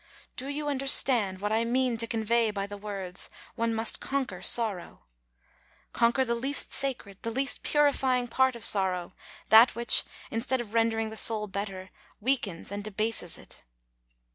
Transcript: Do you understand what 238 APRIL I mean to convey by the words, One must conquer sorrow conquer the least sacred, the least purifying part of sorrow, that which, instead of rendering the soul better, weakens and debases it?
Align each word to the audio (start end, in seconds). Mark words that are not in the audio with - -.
Do 0.35 0.47
you 0.47 0.67
understand 0.67 1.41
what 1.41 1.49
238 1.49 1.59
APRIL 1.61 1.61
I 1.61 1.73
mean 1.87 1.97
to 1.97 2.07
convey 2.07 2.49
by 2.49 2.65
the 2.65 2.75
words, 2.75 3.29
One 3.53 3.71
must 3.75 4.01
conquer 4.01 4.41
sorrow 4.41 5.01
conquer 5.93 6.25
the 6.25 6.33
least 6.33 6.73
sacred, 6.73 7.19
the 7.21 7.29
least 7.29 7.61
purifying 7.61 8.27
part 8.27 8.55
of 8.55 8.63
sorrow, 8.63 9.13
that 9.49 9.75
which, 9.75 10.01
instead 10.31 10.59
of 10.59 10.73
rendering 10.73 11.11
the 11.11 11.17
soul 11.17 11.45
better, 11.45 11.91
weakens 12.19 12.71
and 12.71 12.83
debases 12.83 13.37
it? 13.37 13.61